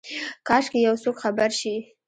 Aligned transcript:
کاشکي 0.47 0.79
یوڅوک 0.87 1.15
خبر 1.23 1.49
شي، 1.59 1.75